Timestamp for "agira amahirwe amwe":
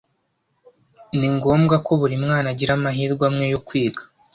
2.53-3.45